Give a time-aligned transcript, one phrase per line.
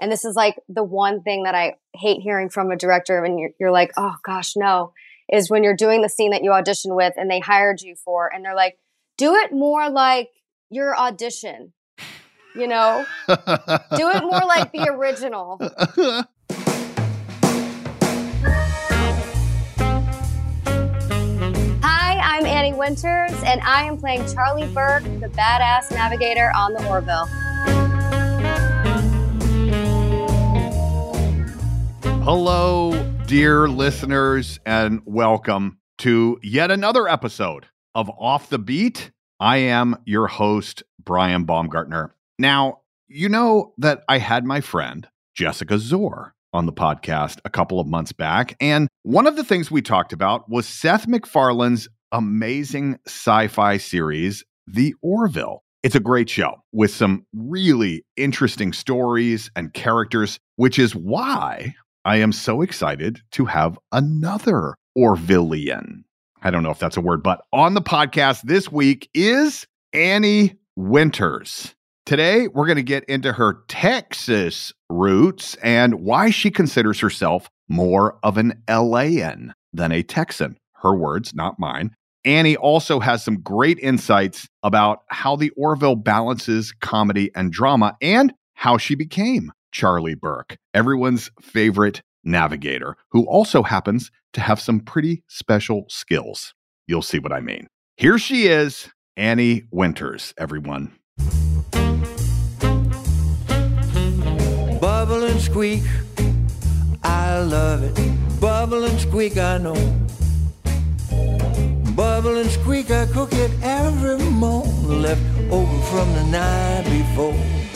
[0.00, 3.38] And this is like the one thing that I hate hearing from a director and
[3.38, 4.92] you're, you're like, oh gosh, no,
[5.32, 8.32] is when you're doing the scene that you auditioned with and they hired you for,
[8.32, 8.76] and they're like,
[9.16, 10.30] do it more like
[10.68, 11.72] your audition,
[12.56, 13.06] you know?
[13.28, 13.34] do
[14.10, 15.58] it more like the original.
[21.82, 26.84] Hi, I'm Annie Winters, and I am playing Charlie Burke, the badass navigator on the
[26.88, 27.28] Orville.
[32.04, 32.92] Hello,
[33.26, 39.10] dear listeners, and welcome to yet another episode of Off the Beat.
[39.40, 42.14] I am your host, Brian Baumgartner.
[42.38, 47.80] Now, you know that I had my friend, Jessica Szohr, on the podcast a couple
[47.80, 48.54] of months back.
[48.60, 54.44] And one of the things we talked about was Seth MacFarlane's amazing sci fi series,
[54.66, 55.62] The Orville.
[55.82, 61.74] It's a great show with some really interesting stories and characters, which is why
[62.06, 66.04] I am so excited to have another Orvillian.
[66.42, 70.58] I don't know if that's a word, but on the podcast this week is Annie
[70.76, 71.74] Winters.
[72.04, 78.18] Today, we're going to get into her Texas roots and why she considers herself more
[78.22, 80.58] of an LA-ien than a Texan.
[80.74, 81.92] Her words, not mine.
[82.26, 88.34] Annie also has some great insights about how the Orville balances comedy and drama and
[88.52, 95.24] how she became Charlie Burke, everyone's favorite navigator, who also happens to have some pretty
[95.26, 96.54] special skills.
[96.86, 97.66] You'll see what I mean.
[97.96, 100.92] Here she is, Annie Winters, everyone.
[104.80, 105.82] Bubble and squeak,
[107.02, 108.40] I love it.
[108.40, 109.74] Bubble and squeak, I know.
[111.96, 115.20] Bubble and squeak, I cook it every morning, left
[115.50, 117.73] over from the night before.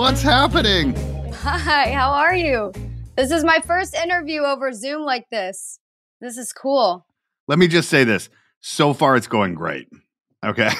[0.00, 0.94] What's happening?
[1.30, 2.72] Hi, how are you?
[3.18, 5.78] This is my first interview over Zoom like this.
[6.22, 7.04] This is cool.
[7.48, 8.30] Let me just say this.
[8.60, 9.88] So far, it's going great.
[10.42, 10.70] Okay.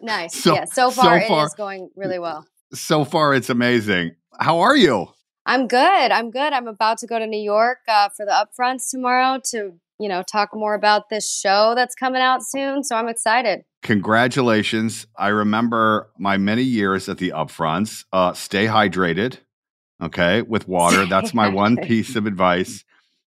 [0.00, 0.40] Nice.
[0.40, 2.46] So- yeah, so far, so far- it is going really well.
[2.72, 4.12] so far, it's amazing.
[4.38, 5.08] How are you?
[5.44, 6.12] I'm good.
[6.12, 6.52] I'm good.
[6.52, 10.22] I'm about to go to New York uh, for the upfronts tomorrow to, you know,
[10.22, 12.84] talk more about this show that's coming out soon.
[12.84, 13.64] So I'm excited.
[13.82, 15.06] Congratulations.
[15.16, 18.04] I remember my many years at the upfronts.
[18.12, 19.38] Uh, stay hydrated,
[20.02, 21.06] okay, with water.
[21.06, 22.84] That's my one piece of advice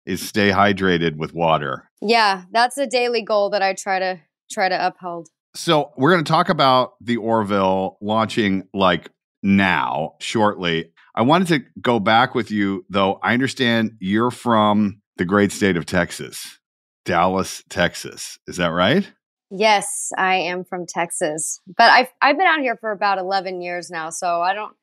[0.05, 1.89] is stay hydrated with water.
[2.01, 4.21] Yeah, that's a daily goal that I try to
[4.51, 5.27] try to uphold.
[5.55, 9.09] So we're going to talk about the Orville launching like
[9.41, 10.91] now, shortly.
[11.15, 13.19] I wanted to go back with you, though.
[13.23, 16.59] I understand you're from the great state of Texas,
[17.05, 18.37] Dallas, Texas.
[18.47, 19.09] Is that right?
[19.51, 23.89] Yes, I am from Texas, but I've I've been out here for about eleven years
[23.89, 24.75] now, so I don't.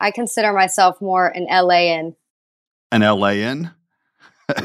[0.00, 2.14] I consider myself more an LA-ien.
[2.92, 3.72] An LA-ien?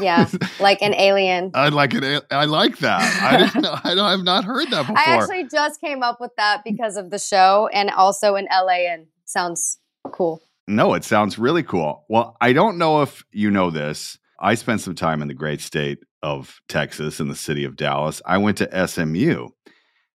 [0.00, 0.28] Yeah,
[0.60, 1.50] like an alien.
[1.54, 2.24] I like it.
[2.30, 3.02] I like that.
[3.22, 3.76] I didn't know.
[3.82, 4.98] I don't, I've not heard that before.
[4.98, 9.06] I actually just came up with that because of the show, and also an LA-ien
[9.24, 10.40] sounds cool.
[10.66, 12.04] no, it sounds really cool.
[12.08, 14.18] Well, I don't know if you know this.
[14.44, 18.20] I spent some time in the great state of Texas in the city of Dallas.
[18.26, 19.48] I went to SMU.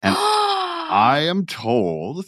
[0.03, 2.25] And I am told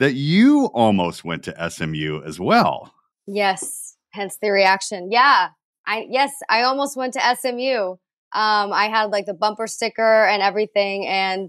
[0.00, 2.92] that you almost went to SMU as well.
[3.26, 5.10] Yes, hence the reaction.
[5.10, 5.48] Yeah,
[5.86, 7.92] I yes, I almost went to SMU.
[8.32, 11.06] Um, I had like the bumper sticker and everything.
[11.06, 11.48] And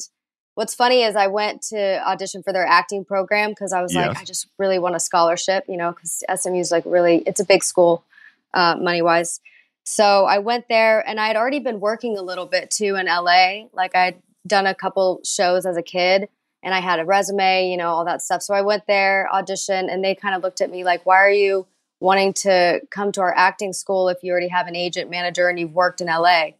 [0.55, 4.17] what's funny is I went to audition for their acting program because I was like,
[4.17, 7.45] I just really want a scholarship, you know, because SMU is like really, it's a
[7.45, 8.05] big school,
[8.53, 9.41] uh, money wise.
[9.83, 13.07] So I went there and I had already been working a little bit too in
[13.07, 13.63] LA.
[13.73, 16.29] Like I'd done a couple shows as a kid
[16.63, 18.41] and I had a resume, you know, all that stuff.
[18.41, 21.31] So I went there, auditioned, and they kind of looked at me like, why are
[21.31, 21.67] you
[21.99, 25.59] wanting to come to our acting school if you already have an agent manager and
[25.59, 26.51] you've worked in LA?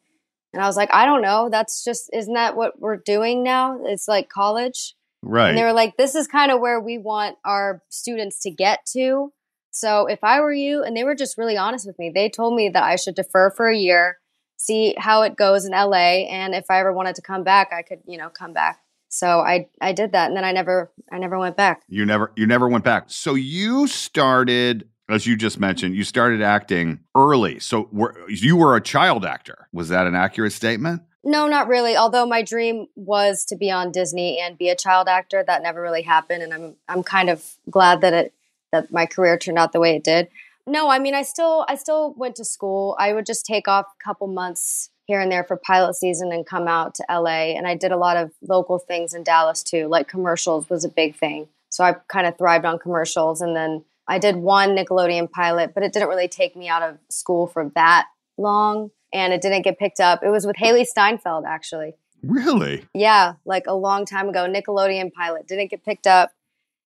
[0.53, 1.49] And I was like, I don't know.
[1.49, 3.79] That's just, isn't that what we're doing now?
[3.85, 4.95] It's like college.
[5.21, 5.49] Right.
[5.49, 8.85] And they were like, this is kind of where we want our students to get
[8.93, 9.31] to.
[9.71, 12.55] So if I were you, and they were just really honest with me, they told
[12.55, 14.19] me that I should defer for a year,
[14.57, 17.81] see how it goes in LA, and if I ever wanted to come back, I
[17.81, 18.79] could, you know, come back.
[19.09, 21.81] So I I did that, and then I never I never went back.
[21.89, 23.05] you never you never went back.
[23.07, 27.59] So you started as you just mentioned, you started acting early.
[27.59, 29.67] So were, you were a child actor.
[29.73, 31.01] Was that an accurate statement?
[31.23, 31.97] No, not really.
[31.97, 35.81] Although my dream was to be on Disney and be a child actor, that never
[35.81, 38.33] really happened, and I'm I'm kind of glad that it
[38.71, 40.29] that my career turned out the way it did.
[40.67, 42.95] No, I mean I still I still went to school.
[42.99, 46.45] I would just take off a couple months here and there for pilot season and
[46.45, 49.87] come out to LA and I did a lot of local things in Dallas too.
[49.87, 51.47] Like commercials was a big thing.
[51.69, 55.83] So I kind of thrived on commercials and then I did one Nickelodeon pilot, but
[55.83, 58.07] it didn't really take me out of school for that
[58.37, 60.23] long and it didn't get picked up.
[60.23, 61.95] It was with Hailee Steinfeld actually.
[62.23, 62.85] Really?
[62.93, 66.31] Yeah, like a long time ago, Nickelodeon pilot didn't get picked up.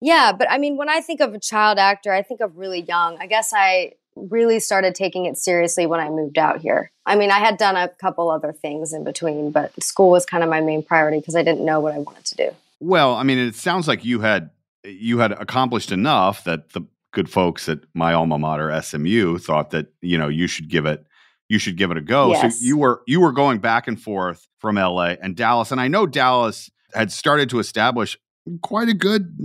[0.02, 2.82] Yeah, but I mean, when I think of a child actor, I think of really
[2.82, 3.18] young.
[3.20, 6.92] I guess I really started taking it seriously when I moved out here.
[7.06, 10.44] I mean, I had done a couple other things in between, but school was kind
[10.44, 12.52] of my main priority because I didn't know what I wanted to do.
[12.80, 14.50] Well, I mean, it sounds like you had
[14.84, 16.82] you had accomplished enough that the
[17.12, 21.06] good folks at my alma mater SMU thought that you know you should give it
[21.50, 22.32] you should give it a go.
[22.32, 22.60] Yes.
[22.60, 25.88] So you were you were going back and forth from LA and Dallas, and I
[25.88, 28.18] know Dallas had started to establish
[28.62, 29.38] quite a good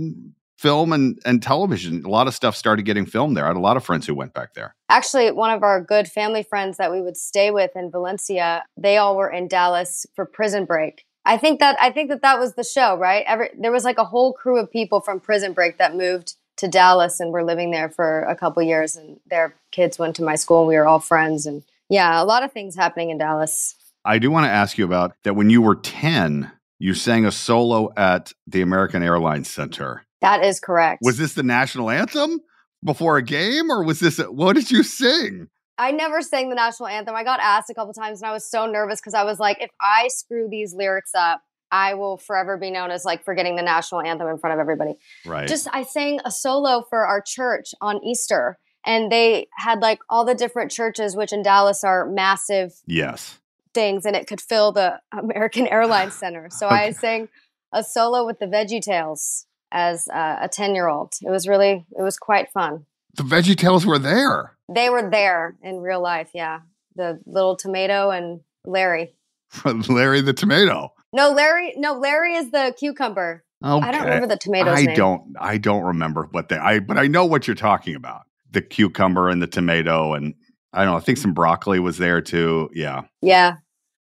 [0.61, 2.05] film and and television.
[2.05, 3.45] A lot of stuff started getting filmed there.
[3.45, 4.75] I had a lot of friends who went back there.
[4.89, 8.97] Actually, one of our good family friends that we would stay with in Valencia, they
[8.97, 11.05] all were in Dallas for Prison Break.
[11.25, 13.23] I think that I think that that was the show, right?
[13.27, 16.67] Every there was like a whole crew of people from Prison Break that moved to
[16.67, 20.35] Dallas and were living there for a couple years, and their kids went to my
[20.35, 20.59] school.
[20.59, 23.75] and We were all friends, and yeah, a lot of things happening in Dallas.
[24.05, 25.35] I do want to ask you about that.
[25.35, 30.05] When you were ten, you sang a solo at the American Airlines Center.
[30.21, 31.01] That is correct.
[31.01, 32.41] Was this the national anthem
[32.83, 35.47] before a game, or was this a, what did you sing?
[35.77, 37.15] I never sang the national anthem.
[37.15, 39.57] I got asked a couple times, and I was so nervous because I was like,
[39.61, 43.61] if I screw these lyrics up, I will forever be known as like forgetting the
[43.61, 44.95] national anthem in front of everybody.
[45.25, 45.47] Right.
[45.47, 50.25] Just I sang a solo for our church on Easter, and they had like all
[50.25, 53.39] the different churches, which in Dallas are massive yes.
[53.73, 56.49] things, and it could fill the American Airlines Center.
[56.51, 57.29] So I sang
[57.71, 61.13] a solo with the Veggie Tales as uh, a ten year old.
[61.21, 62.85] It was really it was quite fun.
[63.15, 64.55] The Veggie Tales were there.
[64.73, 66.59] They were there in real life, yeah.
[66.95, 69.15] The little tomato and Larry.
[69.65, 70.93] Larry the Tomato.
[71.13, 71.73] No, Larry.
[71.75, 73.43] No, Larry is the cucumber.
[73.63, 73.87] Okay.
[73.87, 74.95] I don't remember the tomato's I name.
[74.95, 75.35] don't.
[75.39, 76.57] I don't remember what they.
[76.57, 78.21] I but I know what you're talking about.
[78.51, 80.33] The cucumber and the tomato, and
[80.73, 80.97] I don't know.
[80.97, 82.69] I think some broccoli was there too.
[82.73, 83.03] Yeah.
[83.21, 83.57] Yeah.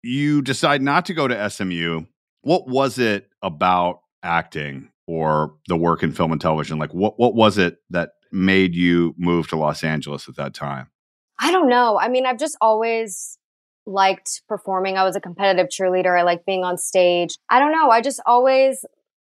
[0.04, 2.02] You decide not to go to SMU.
[2.42, 6.80] What was it about acting or the work in film and television?
[6.80, 7.20] Like what?
[7.20, 10.90] What was it that made you move to Los Angeles at that time?
[11.40, 12.00] I don't know.
[12.00, 13.38] I mean, I've just always
[13.86, 14.98] liked performing.
[14.98, 16.18] I was a competitive cheerleader.
[16.18, 17.38] I like being on stage.
[17.50, 17.90] I don't know.
[17.90, 18.86] I just always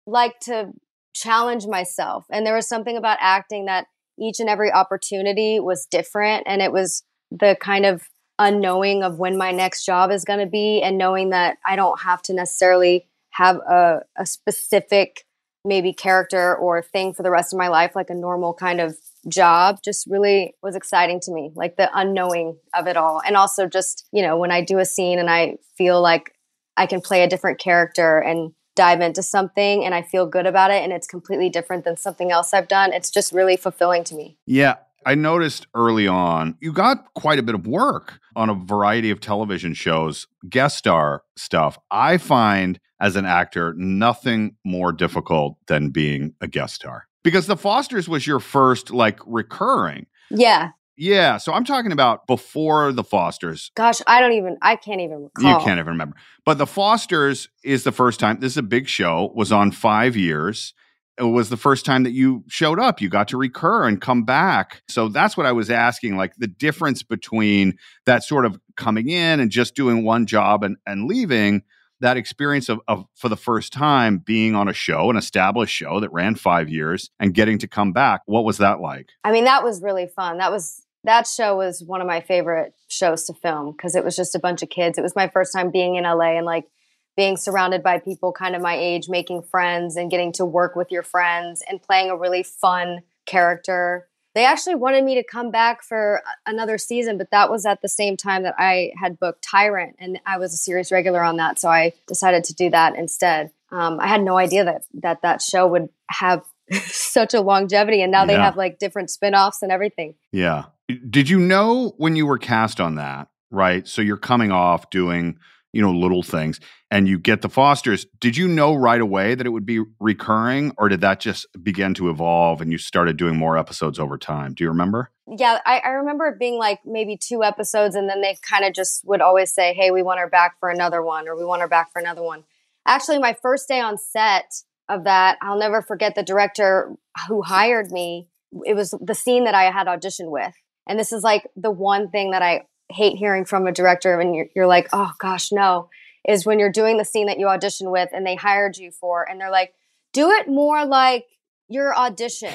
[0.05, 0.71] liked to
[1.13, 2.25] challenge myself.
[2.29, 3.87] And there was something about acting that
[4.19, 6.43] each and every opportunity was different.
[6.47, 8.03] And it was the kind of
[8.39, 12.01] unknowing of when my next job is going to be and knowing that I don't
[12.01, 15.25] have to necessarily have a, a specific
[15.63, 18.97] maybe character or thing for the rest of my life, like a normal kind of
[19.27, 23.21] job, just really was exciting to me, like the unknowing of it all.
[23.25, 26.33] And also just, you know, when I do a scene and I feel like
[26.77, 30.71] I can play a different character and dive into something and I feel good about
[30.71, 34.15] it and it's completely different than something else I've done, it's just really fulfilling to
[34.15, 34.37] me.
[34.45, 34.75] Yeah.
[35.05, 39.19] I noticed early on you got quite a bit of work on a variety of
[39.19, 41.77] television shows, guest star stuff.
[41.89, 47.57] I find as an actor nothing more difficult than being a guest star because The
[47.57, 50.05] Fosters was your first like recurring.
[50.29, 50.69] Yeah.
[50.97, 53.71] Yeah, so I'm talking about before the Fosters.
[53.75, 55.51] Gosh, I don't even I can't even recall.
[55.51, 56.15] You can't even remember.
[56.45, 58.39] But the Fosters is the first time.
[58.39, 59.31] This is a big show.
[59.33, 60.75] Was on 5 years.
[61.21, 62.99] It was the first time that you showed up.
[62.99, 64.81] You got to recur and come back.
[64.89, 69.39] So that's what I was asking like the difference between that sort of coming in
[69.39, 71.61] and just doing one job and and leaving
[71.99, 75.99] that experience of, of for the first time being on a show, an established show
[75.99, 78.21] that ran five years and getting to come back.
[78.25, 79.09] What was that like?
[79.23, 80.39] I mean, that was really fun.
[80.39, 84.15] That was that show was one of my favorite shows to film because it was
[84.15, 84.97] just a bunch of kids.
[84.97, 86.65] It was my first time being in LA and like
[87.15, 90.91] being surrounded by people kind of my age, making friends and getting to work with
[90.91, 95.83] your friends and playing a really fun character they actually wanted me to come back
[95.83, 99.95] for another season, but that was at the same time that I had booked Tyrant,
[99.99, 103.51] and I was a series regular on that, so I decided to do that instead.
[103.71, 106.45] Um, I had no idea that that that show would have
[106.85, 110.15] such a longevity, and now they have like different spin-offs and everything.
[110.31, 110.65] Yeah.
[111.09, 113.27] Did you know when you were cast on that?
[113.49, 113.85] Right.
[113.85, 115.37] So you're coming off doing
[115.73, 116.59] you know, little things,
[116.89, 118.05] and you get the Fosters.
[118.19, 121.93] Did you know right away that it would be recurring, or did that just begin
[121.95, 124.53] to evolve and you started doing more episodes over time?
[124.53, 125.11] Do you remember?
[125.27, 128.73] Yeah, I, I remember it being like maybe two episodes, and then they kind of
[128.73, 131.61] just would always say, Hey, we want her back for another one, or we want
[131.61, 132.43] her back for another one.
[132.85, 134.51] Actually, my first day on set
[134.89, 136.93] of that, I'll never forget the director
[137.27, 138.27] who hired me.
[138.65, 140.53] It was the scene that I had auditioned with.
[140.87, 144.35] And this is like the one thing that I hate hearing from a director and
[144.35, 145.89] you're, you're like, oh gosh, no,
[146.27, 149.27] is when you're doing the scene that you audition with and they hired you for,
[149.27, 149.73] and they're like,
[150.13, 151.25] do it more like
[151.67, 152.53] your audition,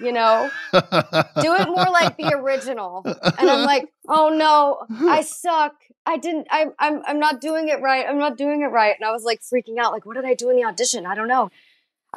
[0.00, 0.50] you know?
[0.72, 0.80] do
[1.54, 3.02] it more like the original.
[3.04, 5.74] And I'm like, oh no, I suck.
[6.06, 8.06] I didn't, I, I'm, I'm not doing it right.
[8.08, 8.94] I'm not doing it right.
[8.98, 11.04] And I was like freaking out, like, what did I do in the audition?
[11.04, 11.50] I don't know.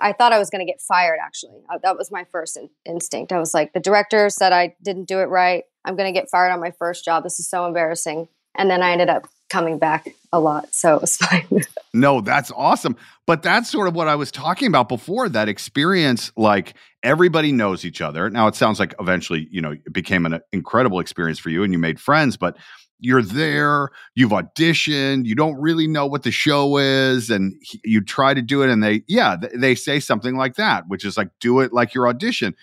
[0.02, 1.62] I thought I was going to get fired, actually.
[1.70, 3.32] Uh, that was my first in- instinct.
[3.32, 5.64] I was like, the director said I didn't do it right.
[5.86, 7.24] I'm going to get fired on my first job.
[7.24, 8.28] This is so embarrassing.
[8.56, 10.74] And then I ended up coming back a lot.
[10.74, 11.48] So it was fine.
[11.94, 12.96] no, that's awesome.
[13.28, 16.32] But that's sort of what I was talking about before that experience.
[16.36, 18.30] Like everybody knows each other.
[18.30, 21.74] Now it sounds like eventually, you know, it became an incredible experience for you and
[21.74, 22.58] you made friends, but
[23.02, 27.54] you're there, you've auditioned, you don't really know what the show is, and
[27.84, 31.18] you try to do it, and they, yeah, they say something like that, which is
[31.18, 32.56] like, do it like your audition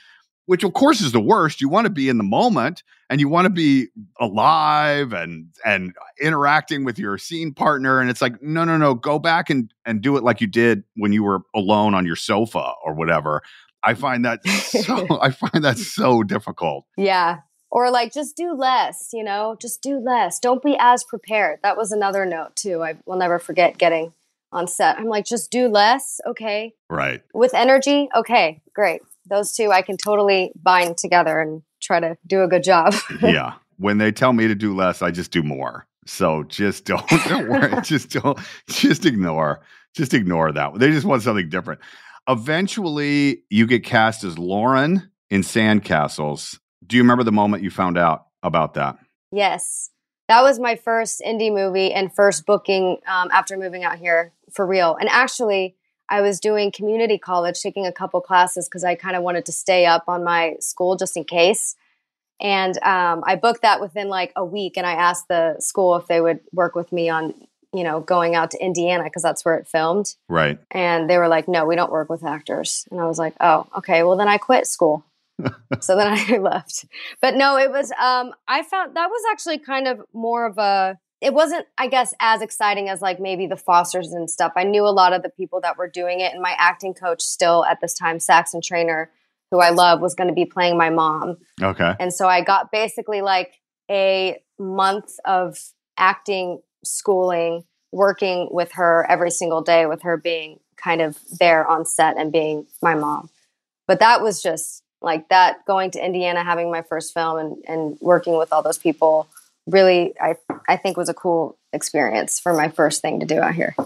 [0.49, 1.61] which of course is the worst.
[1.61, 5.95] You want to be in the moment and you want to be alive and and
[6.23, 8.01] interacting with your scene partner.
[8.01, 10.85] And it's like, no, no, no, go back and and do it like you did
[10.97, 13.43] when you were alone on your sofa or whatever.
[13.83, 16.87] I find that so I find that so difficult.
[16.97, 17.41] Yeah.
[17.71, 20.39] Or like just do less, you know, just do less.
[20.39, 21.61] Don't be as prepared.
[21.63, 22.83] That was another note too.
[22.83, 24.15] I will never forget getting
[24.51, 24.99] on set.
[24.99, 26.75] I'm like, just do less, okay?
[26.89, 27.23] Right.
[27.35, 32.43] With energy, okay, great those two I can totally bind together and try to do
[32.43, 32.95] a good job.
[33.23, 33.55] yeah.
[33.77, 35.87] When they tell me to do less, I just do more.
[36.07, 37.81] So just don't, don't worry.
[37.83, 39.61] just don't just ignore.
[39.95, 40.79] Just ignore that.
[40.79, 41.81] They just want something different.
[42.29, 46.59] Eventually you get cast as Lauren in Sandcastles.
[46.89, 48.99] Do you remember the moment you found out about that?
[49.31, 49.91] Yes.
[50.29, 54.67] That was my first indie movie and first booking um, after moving out here for
[54.67, 54.97] real.
[54.97, 55.77] And actually,
[56.09, 59.53] I was doing community college, taking a couple classes because I kind of wanted to
[59.53, 61.77] stay up on my school just in case.
[62.41, 66.07] And um, I booked that within like a week, and I asked the school if
[66.07, 67.35] they would work with me on,
[67.75, 70.15] you know, going out to Indiana because that's where it filmed.
[70.29, 70.59] Right.
[70.71, 73.67] And they were like, "No, we don't work with actors." And I was like, "Oh,
[73.79, 74.05] okay.
[74.05, 75.05] Well, then I quit school."
[75.81, 76.87] so then I left.
[77.21, 77.93] But no, it was.
[77.93, 82.15] Um, I found that was actually kind of more of a it wasn't, I guess,
[82.21, 84.53] as exciting as like maybe the Fosters and stuff.
[84.57, 87.23] I knew a lot of the people that were doing it, and my acting coach
[87.23, 89.11] still at this time, Saxon Trainor,
[89.51, 91.39] who I love, was going to be playing my mom.
[91.61, 91.95] Okay.
[91.99, 95.59] And so I got basically like a month of
[95.97, 101.85] acting schooling, working with her every single day, with her being kind of there on
[101.85, 103.29] set and being my mom.
[103.89, 107.99] But that was just like that going to Indiana, having my first film and, and
[108.01, 109.29] working with all those people
[109.67, 110.37] really, I,
[110.69, 113.77] I think was a cool experience for my first thing to do out here.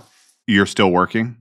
[0.46, 1.36] You're still working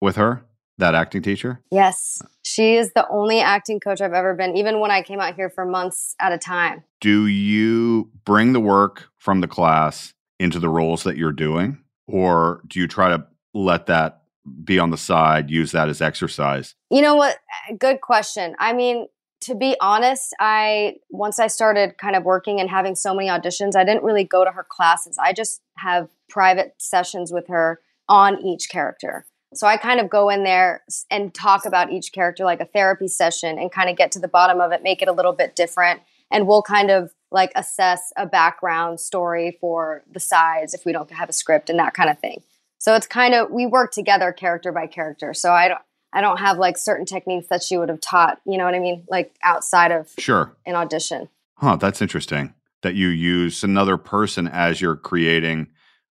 [0.00, 0.44] with her,
[0.78, 1.60] that acting teacher?
[1.70, 2.22] Yes.
[2.42, 5.50] She is the only acting coach I've ever been, even when I came out here
[5.50, 6.84] for months at a time.
[7.00, 11.78] Do you bring the work from the class into the roles that you're doing?
[12.06, 14.22] Or do you try to let that
[14.62, 16.74] be on the side, use that as exercise?
[16.90, 17.36] You know what?
[17.78, 18.54] Good question.
[18.58, 19.06] I mean,
[19.46, 23.76] to be honest, I once I started kind of working and having so many auditions,
[23.76, 25.18] I didn't really go to her classes.
[25.18, 29.24] I just have private sessions with her on each character.
[29.54, 33.06] So I kind of go in there and talk about each character like a therapy
[33.06, 35.54] session and kind of get to the bottom of it, make it a little bit
[35.54, 36.00] different.
[36.32, 41.10] And we'll kind of like assess a background story for the sides if we don't
[41.12, 42.42] have a script and that kind of thing.
[42.78, 45.34] So it's kind of we work together character by character.
[45.34, 45.80] So I don't
[46.12, 48.78] I don't have like certain techniques that she would have taught, you know what I
[48.78, 49.04] mean?
[49.08, 50.56] Like outside of Sure.
[50.64, 51.28] an audition.
[51.56, 55.68] Huh, that's interesting that you use another person as you're creating,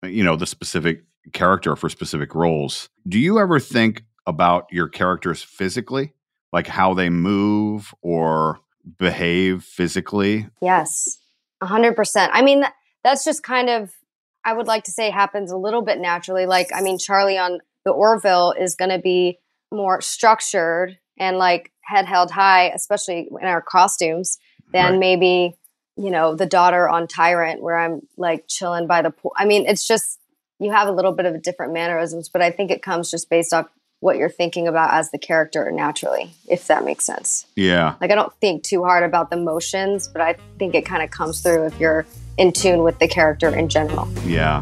[0.03, 1.03] you know, the specific
[1.33, 2.89] character for specific roles.
[3.07, 6.13] Do you ever think about your characters physically,
[6.51, 8.59] like how they move or
[8.97, 10.47] behave physically?
[10.61, 11.17] Yes,
[11.61, 12.31] a hundred percent.
[12.33, 12.63] I mean,
[13.03, 13.91] that's just kind of,
[14.43, 16.45] I would like to say happens a little bit naturally.
[16.45, 19.39] Like, I mean, Charlie on the Orville is going to be
[19.71, 24.37] more structured and like head held high, especially in our costumes,
[24.73, 24.99] than Right.
[24.99, 25.55] maybe,
[25.95, 29.31] you know, the daughter on Tyrant, where I'm like chilling by the pool.
[29.37, 30.19] I mean, it's just,
[30.59, 33.29] you have a little bit of a different mannerisms, but I think it comes just
[33.29, 33.67] based off
[33.99, 37.47] what you're thinking about as the character naturally, if that makes sense.
[37.55, 37.95] Yeah.
[37.99, 41.09] Like I don't think too hard about the motions, but I think it kind of
[41.09, 42.05] comes through if you're
[42.37, 44.07] in tune with the character in general.
[44.23, 44.61] Yeah.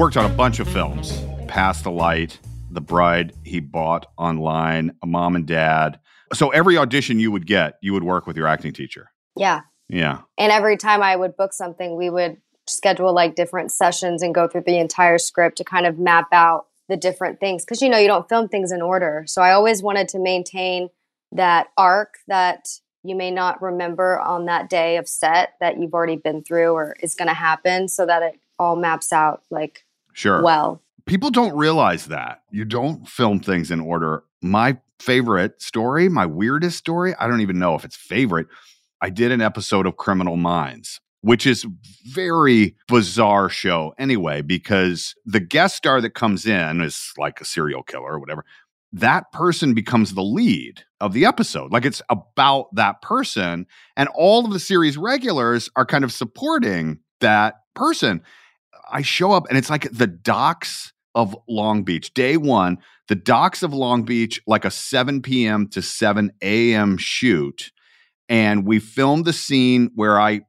[0.00, 2.38] Worked on a bunch of films Pass the Light,
[2.70, 6.00] The Bride He Bought Online, Mom and Dad.
[6.32, 9.10] So every audition you would get, you would work with your acting teacher.
[9.36, 9.60] Yeah.
[9.90, 10.22] Yeah.
[10.38, 14.48] And every time I would book something, we would schedule like different sessions and go
[14.48, 17.66] through the entire script to kind of map out the different things.
[17.66, 19.24] Cause you know, you don't film things in order.
[19.26, 20.88] So I always wanted to maintain
[21.32, 22.68] that arc that
[23.04, 26.96] you may not remember on that day of set that you've already been through or
[27.02, 29.84] is going to happen so that it all maps out like
[30.20, 30.42] Sure.
[30.42, 30.82] well.
[31.06, 32.42] People don't realize that.
[32.50, 34.22] You don't film things in order.
[34.42, 38.46] My favorite story, my weirdest story, I don't even know if it's favorite.
[39.00, 41.66] I did an episode of Criminal Minds, which is
[42.04, 47.82] very bizarre show anyway because the guest star that comes in is like a serial
[47.82, 48.44] killer or whatever.
[48.92, 51.72] That person becomes the lead of the episode.
[51.72, 56.98] Like it's about that person and all of the series regulars are kind of supporting
[57.20, 58.22] that person.
[58.92, 62.14] I show up and it's like the docks of Long Beach.
[62.14, 65.68] Day one, the docks of Long Beach, like a 7 p.m.
[65.68, 66.96] to 7 a.m.
[66.96, 67.72] shoot.
[68.28, 70.42] And we filmed the scene where I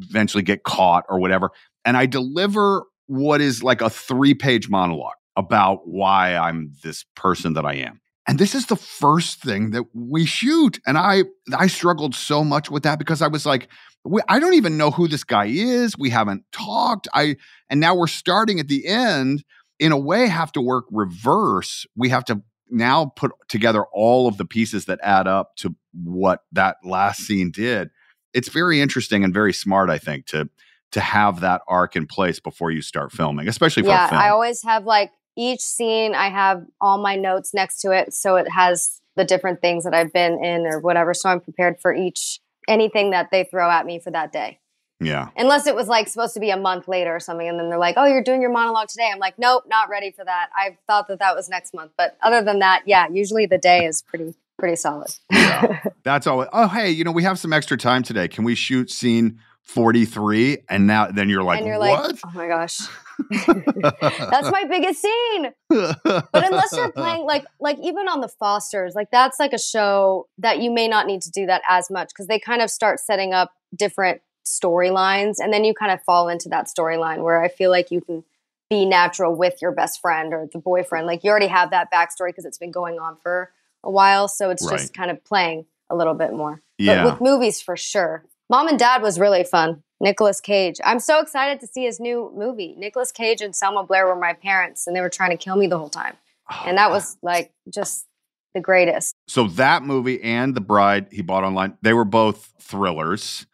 [0.00, 1.50] eventually get caught or whatever.
[1.84, 7.54] And I deliver what is like a three page monologue about why I'm this person
[7.54, 8.00] that I am.
[8.26, 10.80] And this is the first thing that we shoot.
[10.86, 11.24] And I
[11.56, 13.68] I struggled so much with that because I was like,
[14.04, 15.96] we, I don't even know who this guy is.
[15.98, 17.06] We haven't talked.
[17.12, 17.36] I
[17.68, 19.44] and now we're starting at the end.
[19.80, 21.84] In a way, have to work reverse.
[21.96, 26.44] We have to now put together all of the pieces that add up to what
[26.52, 27.90] that last scene did.
[28.32, 30.48] It's very interesting and very smart, I think, to
[30.92, 34.20] to have that arc in place before you start filming, especially for yeah, film.
[34.20, 38.14] I always have like each scene, I have all my notes next to it.
[38.14, 41.14] So it has the different things that I've been in or whatever.
[41.14, 44.58] So I'm prepared for each anything that they throw at me for that day.
[45.00, 45.28] yeah.
[45.36, 47.46] Unless it was like supposed to be a month later or something.
[47.46, 49.10] And then they're like, oh, you're doing your monologue today.
[49.12, 50.48] I'm like, nope, not ready for that.
[50.56, 51.92] I thought that that was next month.
[51.98, 55.10] But other than that, yeah, usually the day is pretty, pretty solid.
[55.30, 55.80] yeah.
[56.04, 56.46] That's all.
[56.52, 58.28] Oh, hey, you know, we have some extra time today.
[58.28, 60.58] Can we shoot scene 43?
[60.68, 62.12] And now then you're like, and you're what?
[62.12, 62.80] like, oh my gosh.
[63.30, 65.52] that's my biggest scene.
[65.68, 70.28] But unless you're playing like like even on the Fosters, like that's like a show
[70.38, 73.00] that you may not need to do that as much because they kind of start
[73.00, 77.48] setting up different storylines and then you kind of fall into that storyline where I
[77.48, 78.24] feel like you can
[78.70, 81.06] be natural with your best friend or the boyfriend.
[81.06, 84.26] Like you already have that backstory because it's been going on for a while.
[84.28, 84.78] So it's Right.
[84.78, 86.60] just kind of playing a little bit more.
[86.78, 87.04] Yeah.
[87.04, 88.24] But with movies for sure.
[88.50, 89.82] Mom and Dad was really fun.
[90.00, 90.80] Nicolas Cage.
[90.84, 92.74] I'm so excited to see his new movie.
[92.76, 95.66] Nicolas Cage and Selma Blair were my parents and they were trying to kill me
[95.66, 96.14] the whole time.
[96.50, 98.06] Oh, and that was like just
[98.54, 99.14] the greatest.
[99.26, 103.46] So that movie and The Bride he bought online, they were both thrillers.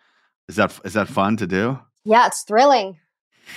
[0.48, 1.78] Is that is that fun to do?
[2.04, 2.98] Yeah, it's thrilling.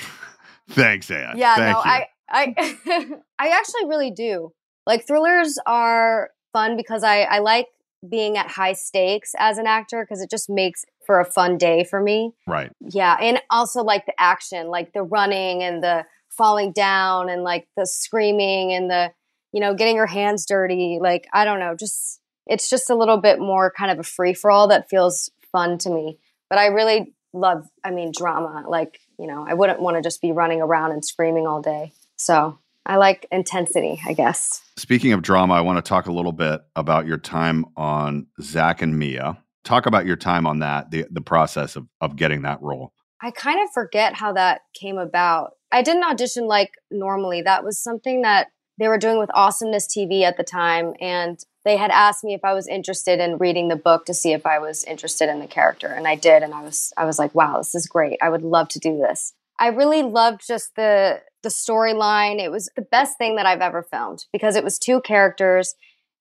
[0.69, 1.37] Thanks, Ann.
[1.37, 1.91] Yeah, Thank no, you.
[1.91, 4.53] I I I actually really do.
[4.85, 7.67] Like thrillers are fun because I I like
[8.07, 11.83] being at high stakes as an actor because it just makes for a fun day
[11.83, 12.33] for me.
[12.47, 12.71] right.
[12.81, 17.67] Yeah, and also like the action, like the running and the falling down and like
[17.77, 19.11] the screaming and the
[19.51, 20.99] you know getting your hands dirty.
[21.01, 24.33] Like I don't know, just it's just a little bit more kind of a free
[24.33, 26.17] for all that feels fun to me.
[26.49, 28.65] But I really love, I mean, drama.
[28.67, 31.93] Like you know, I wouldn't want to just be running around and screaming all day.
[32.17, 34.61] So I like intensity, I guess.
[34.77, 38.81] Speaking of drama, I want to talk a little bit about your time on Zach
[38.81, 39.37] and Mia.
[39.63, 42.93] Talk about your time on that, the the process of of getting that role.
[43.21, 45.51] I kind of forget how that came about.
[45.71, 47.41] I didn't audition like normally.
[47.41, 48.47] That was something that
[48.77, 50.93] they were doing with Awesomeness TV at the time.
[50.99, 54.33] And they had asked me if I was interested in reading the book to see
[54.33, 55.87] if I was interested in the character.
[55.87, 56.43] And I did.
[56.43, 58.19] And I was, I was like, wow, this is great.
[58.21, 59.33] I would love to do this.
[59.59, 62.41] I really loved just the, the storyline.
[62.41, 65.75] It was the best thing that I've ever filmed because it was two characters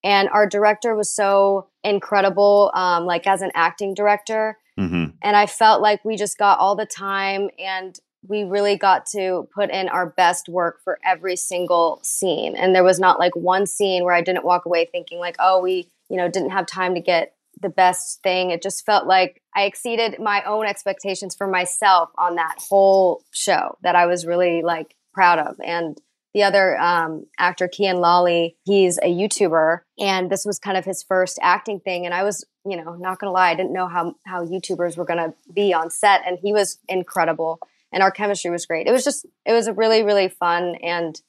[0.05, 5.17] and our director was so incredible, um, like as an acting director Mm-hmm.
[5.21, 9.47] and I felt like we just got all the time and we really got to
[9.55, 12.57] put in our best work for every single scene.
[12.57, 15.61] And there was not like one scene where I didn't walk away thinking like, oh,
[15.61, 18.51] we, you know, didn't have time to get the best thing.
[18.51, 23.77] It just felt like I exceeded my own expectations for myself on that whole show
[23.83, 25.57] that I was really like proud of.
[25.63, 26.01] And
[26.35, 31.03] the other um, actor, Kian Lawley, he's a YouTuber, and this was kind of his
[31.03, 32.07] first acting thing.
[32.07, 35.05] And I was, you know, not gonna lie, I didn't know how how YouTubers were
[35.05, 37.59] gonna be on set, and he was incredible,
[37.93, 38.87] and our chemistry was great.
[38.87, 41.21] It was just, it was a really, really fun and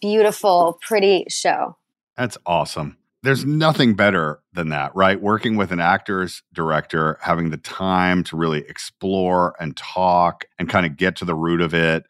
[0.00, 1.76] beautiful, pretty show.
[2.16, 2.98] That's awesome.
[3.24, 5.20] There's nothing better than that, right?
[5.20, 10.86] Working with an actor's director, having the time to really explore and talk and kind
[10.86, 12.04] of get to the root of it.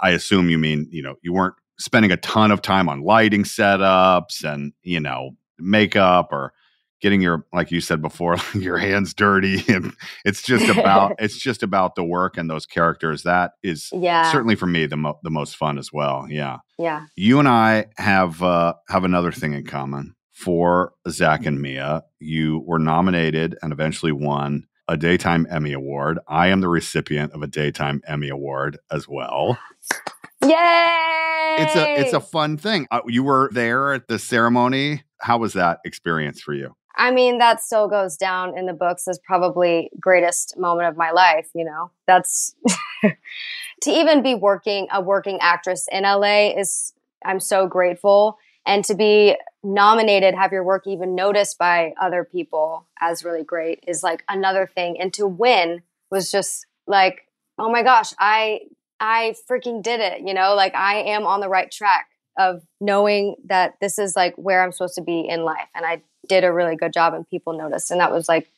[0.00, 3.44] I assume you mean, you know, you weren't spending a ton of time on lighting
[3.44, 6.52] setups and you know makeup or
[7.00, 9.62] getting your like you said before your hands dirty.
[9.68, 9.92] And
[10.24, 13.22] it's just about it's just about the work and those characters.
[13.22, 14.30] That is yeah.
[14.32, 16.26] certainly for me the mo- the most fun as well.
[16.28, 16.58] Yeah.
[16.78, 17.06] Yeah.
[17.16, 20.14] You and i have uh have another thing in common.
[20.32, 26.18] For zach and mia you were nominated and eventually won a daytime emmy award.
[26.28, 29.58] I am the recipient of a daytime emmy award as well
[30.50, 31.56] Yay!
[31.58, 32.86] It's a it's a fun thing.
[32.90, 35.02] Uh, you were there at the ceremony.
[35.20, 36.76] How was that experience for you?
[36.96, 41.10] I mean, that still goes down in the books as probably greatest moment of my
[41.10, 41.48] life.
[41.54, 42.54] You know, that's
[43.02, 46.92] to even be working a working actress in LA is
[47.24, 52.86] I'm so grateful, and to be nominated, have your work even noticed by other people
[53.00, 57.26] as really great is like another thing, and to win was just like,
[57.58, 58.60] oh my gosh, I
[59.00, 60.20] I freaking did it.
[60.26, 64.34] You know, like I am on the right track of knowing that this is like
[64.36, 65.68] where I'm supposed to be in life.
[65.74, 67.90] And I did a really good job and people noticed.
[67.90, 68.48] And that was like,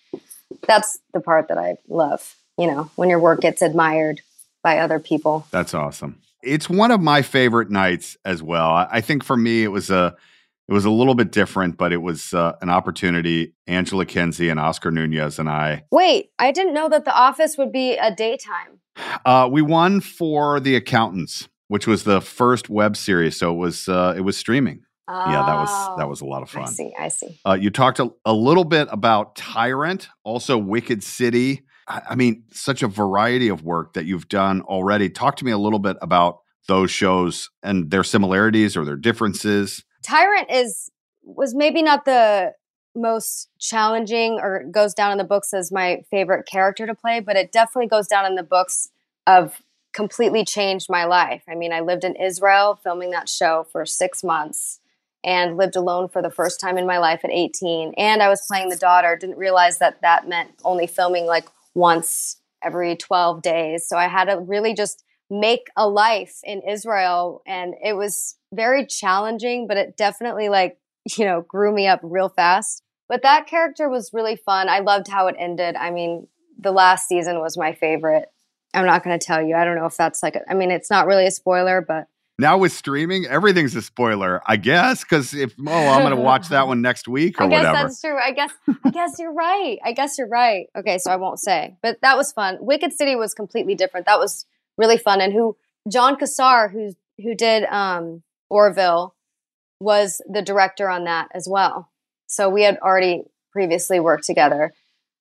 [0.66, 4.20] that's the part that I love, you know, when your work gets admired
[4.62, 5.46] by other people.
[5.50, 6.20] That's awesome.
[6.42, 8.70] It's one of my favorite nights as well.
[8.70, 10.16] I think for me, it was a,
[10.68, 13.54] it was a little bit different, but it was uh, an opportunity.
[13.66, 15.84] Angela Kinsey and Oscar Nunez and I.
[15.90, 18.80] Wait, I didn't know that The Office would be a daytime.
[19.24, 23.88] Uh, we won for The Accountants, which was the first web series, so it was
[23.88, 24.82] uh, it was streaming.
[25.10, 26.64] Oh, yeah, that was that was a lot of fun.
[26.64, 26.92] I see.
[26.98, 27.40] I see.
[27.46, 31.62] Uh, you talked a, a, little bit about Tyrant, also Wicked City.
[31.86, 35.08] I, I mean, such a variety of work that you've done already.
[35.08, 39.82] Talk to me a little bit about those shows and their similarities or their differences.
[40.02, 40.90] Tyrant is
[41.24, 42.54] was maybe not the
[42.94, 47.36] most challenging or goes down in the books as my favorite character to play, but
[47.36, 48.88] it definitely goes down in the books
[49.26, 51.42] of completely changed my life.
[51.48, 54.80] I mean, I lived in Israel filming that show for six months
[55.24, 57.94] and lived alone for the first time in my life at 18.
[57.96, 62.36] And I was playing the daughter, didn't realize that that meant only filming like once
[62.62, 63.88] every 12 days.
[63.88, 67.42] So I had to really just make a life in Israel.
[67.46, 70.78] And it was very challenging, but it definitely like,
[71.16, 72.82] you know, grew me up real fast.
[73.08, 74.68] But that character was really fun.
[74.68, 75.76] I loved how it ended.
[75.76, 78.26] I mean, the last season was my favorite.
[78.74, 79.56] I'm not going to tell you.
[79.56, 82.06] I don't know if that's like, a, I mean, it's not really a spoiler, but.
[82.38, 85.02] Now with streaming, everything's a spoiler, I guess.
[85.02, 87.88] Because if oh, I'm going to watch that one next week or I guess whatever.
[87.88, 88.16] that's true.
[88.16, 88.52] I guess
[88.84, 89.78] I guess you're right.
[89.82, 90.66] I guess you're right.
[90.76, 92.58] Okay, so I won't say, but that was fun.
[92.60, 94.06] Wicked City was completely different.
[94.06, 95.20] That was really fun.
[95.20, 95.56] And who
[95.90, 99.14] John Cassar, who who did um, Orville,
[99.80, 101.90] was the director on that as well.
[102.26, 104.72] So we had already previously worked together.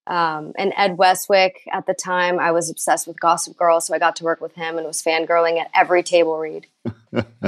[0.07, 3.99] Um, and Ed Westwick, at the time, I was obsessed with Gossip Girl, so I
[3.99, 6.67] got to work with him and was fangirling at every table read.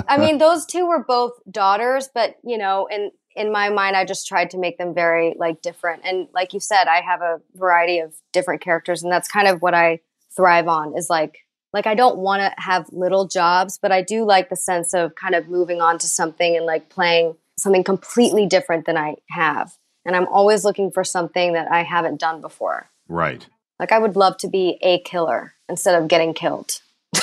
[0.07, 4.03] I mean, those two were both daughters, but you know, in in my mind, I
[4.03, 6.01] just tried to make them very like different.
[6.03, 9.61] And like you said, I have a variety of different characters, and that's kind of
[9.61, 10.01] what I
[10.35, 10.97] thrive on.
[10.97, 11.37] Is like
[11.73, 15.15] like I don't want to have little jobs, but I do like the sense of
[15.15, 19.75] kind of moving on to something and like playing something completely different than I have.
[20.05, 22.89] And I'm always looking for something that I haven't done before.
[23.07, 23.45] Right.
[23.79, 26.81] Like I would love to be a killer instead of getting killed.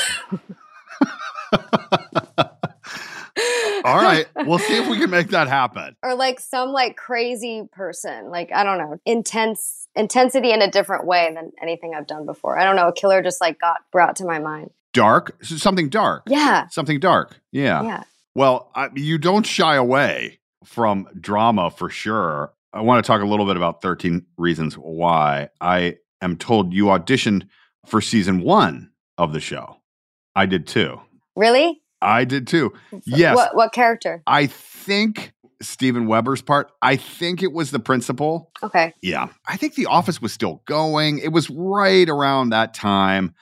[3.85, 4.27] All right.
[4.35, 5.97] We'll see if we can make that happen.
[6.03, 8.31] Or like some like crazy person.
[8.31, 12.59] Like I don't know, intense intensity in a different way than anything I've done before.
[12.59, 14.71] I don't know, a killer just like got brought to my mind.
[14.93, 16.25] Dark, something dark.
[16.29, 16.69] Yeah.
[16.69, 17.39] Something dark.
[17.53, 17.83] Yeah.
[17.83, 18.03] Yeah.
[18.35, 22.53] Well, I, you don't shy away from drama for sure.
[22.73, 25.49] I want to talk a little bit about 13 Reasons Why.
[25.61, 27.49] I am told you auditioned
[27.87, 29.79] for season one of the show.
[30.35, 31.01] I did too.
[31.35, 31.81] Really?
[32.03, 32.75] I did too.
[33.05, 33.37] Yes.
[33.37, 34.23] What what character?
[34.27, 36.71] I think Steven Weber's part.
[36.83, 38.51] I think it was the principal.
[38.63, 38.93] Okay.
[39.03, 39.29] Yeah.
[39.47, 41.19] I think The Office was still going.
[41.19, 43.35] It was right around that time.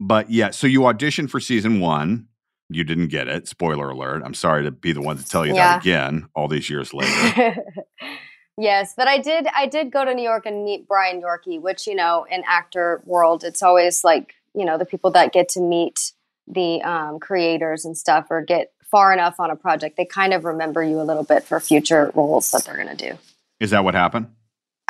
[0.00, 2.26] but yeah, so you auditioned for season one.
[2.72, 3.48] You didn't get it.
[3.48, 4.22] Spoiler alert.
[4.24, 5.74] I'm sorry to be the one to tell you Yeah.
[5.74, 7.56] that again all these years later.
[8.58, 9.46] yes, but I did.
[9.54, 13.02] I did go to New York and meet Brian Yorkey, which you know, in actor
[13.04, 16.12] world, it's always like you know the people that get to meet
[16.46, 20.44] the um, creators and stuff, or get far enough on a project, they kind of
[20.44, 23.18] remember you a little bit for future roles that they're going to do.
[23.60, 24.28] Is that what happened?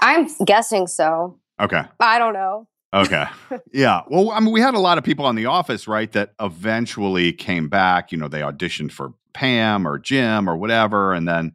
[0.00, 1.38] I'm guessing so.
[1.60, 1.82] Okay.
[1.98, 2.66] I don't know.
[2.92, 3.24] Okay.
[3.72, 4.02] yeah.
[4.08, 7.32] Well, I mean, we had a lot of people on The Office, right, that eventually
[7.32, 8.10] came back.
[8.10, 11.52] You know, they auditioned for Pam or Jim or whatever, and then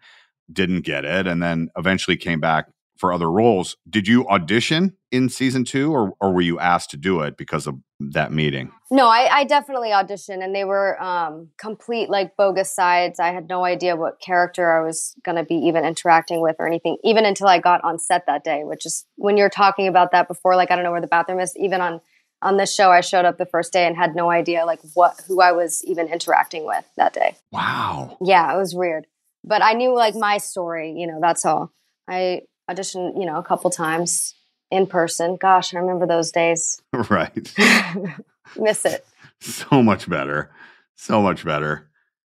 [0.51, 3.75] didn't get it, and then eventually came back for other roles.
[3.89, 7.67] Did you audition in season two, or, or were you asked to do it because
[7.67, 8.71] of that meeting?
[8.91, 13.19] No, I, I definitely auditioned, and they were um, complete like bogus sides.
[13.19, 16.67] I had no idea what character I was going to be even interacting with or
[16.67, 18.63] anything, even until I got on set that day.
[18.63, 21.39] Which is when you're talking about that before, like I don't know where the bathroom
[21.39, 21.55] is.
[21.57, 22.01] Even on
[22.41, 25.19] on this show, I showed up the first day and had no idea like what
[25.27, 27.37] who I was even interacting with that day.
[27.51, 28.17] Wow.
[28.21, 29.07] Yeah, it was weird,
[29.43, 30.93] but I knew like my story.
[30.97, 31.71] You know, that's all.
[32.07, 34.35] I auditioned, you know, a couple times
[34.75, 35.37] in person.
[35.39, 36.81] Gosh, I remember those days.
[37.09, 37.53] right.
[38.57, 39.05] Miss it.
[39.39, 40.51] so much better.
[40.95, 41.89] So much better.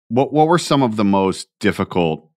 [0.09, 2.29] What what were some of the most difficult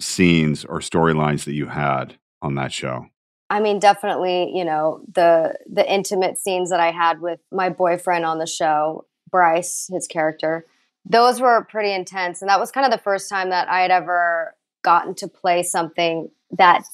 [0.00, 3.06] scenes or storylines that you had on that show?
[3.48, 8.24] I mean, definitely, you know, the the intimate scenes that I had with my boyfriend
[8.24, 10.66] on the show, Bryce, his character,
[11.04, 12.42] those were pretty intense.
[12.42, 15.62] And that was kind of the first time that I had ever gotten to play
[15.62, 16.84] something that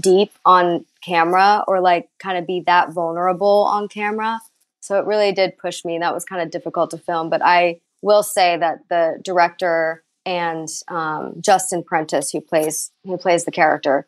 [0.00, 4.40] deep on camera or like kind of be that vulnerable on camera.
[4.80, 5.98] So it really did push me.
[5.98, 7.30] That was kind of difficult to film.
[7.30, 13.44] But I will say that the director and um, Justin Prentice, who plays who plays
[13.44, 14.06] the character,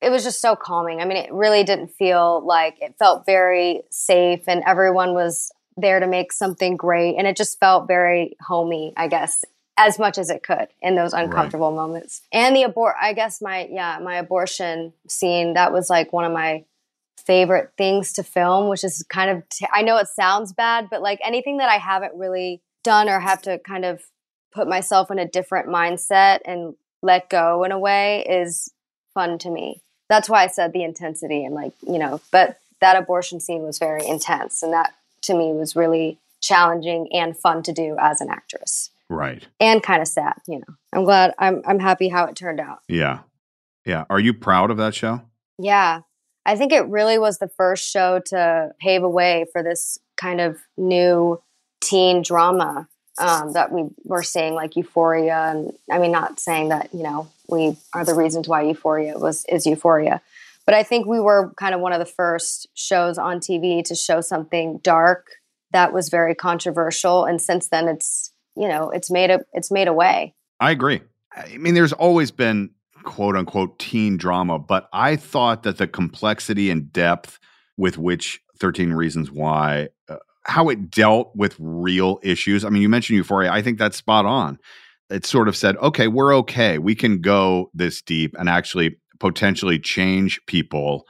[0.00, 1.00] it was just so calming.
[1.00, 6.00] I mean, it really didn't feel like it felt very safe, and everyone was there
[6.00, 9.44] to make something great, and it just felt very homey, I guess,
[9.76, 12.22] as much as it could in those uncomfortable moments.
[12.32, 16.32] And the abort, I guess my yeah, my abortion scene that was like one of
[16.32, 16.64] my
[17.16, 21.02] favorite things to film, which is kind of t- I know it sounds bad, but
[21.02, 24.02] like anything that I haven't really done or have to kind of
[24.52, 28.72] put myself in a different mindset and let go in a way is
[29.14, 29.80] fun to me.
[30.08, 33.78] That's why I said the intensity and like, you know, but that abortion scene was
[33.78, 38.28] very intense and that to me was really challenging and fun to do as an
[38.28, 38.90] actress.
[39.12, 39.46] Right.
[39.60, 40.74] And kind of sad, you know.
[40.92, 42.80] I'm glad I'm I'm happy how it turned out.
[42.88, 43.20] Yeah.
[43.84, 44.04] Yeah.
[44.08, 45.22] Are you proud of that show?
[45.58, 46.00] Yeah.
[46.44, 50.40] I think it really was the first show to pave a way for this kind
[50.40, 51.40] of new
[51.80, 55.36] teen drama um, that we were seeing, like Euphoria.
[55.50, 59.44] And I mean, not saying that you know we are the reasons why Euphoria was
[59.48, 60.22] is Euphoria,
[60.64, 63.94] but I think we were kind of one of the first shows on TV to
[63.94, 65.26] show something dark
[65.72, 67.24] that was very controversial.
[67.24, 70.34] And since then, it's you know it's made a it's made a way.
[70.60, 71.00] I agree.
[71.34, 72.70] I mean, there's always been
[73.04, 77.38] quote unquote teen drama, but I thought that the complexity and depth
[77.76, 82.64] with which 13 Reasons Why, uh, how it dealt with real issues.
[82.64, 83.50] I mean, you mentioned Euphoria.
[83.50, 84.58] I think that's spot on.
[85.10, 86.78] It sort of said, okay, we're okay.
[86.78, 91.04] We can go this deep and actually potentially change people